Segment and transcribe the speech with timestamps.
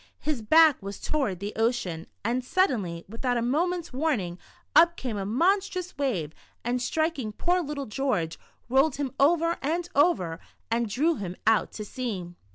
[0.19, 4.39] His back was toward the ocean, and suddenly, without a moment's warning,
[4.75, 10.39] up came a monstrous wave, and striking poor little George, rolled him over and over,
[10.71, 11.53] and drew him The Shadow.
[11.53, 12.25] 91 out to sea.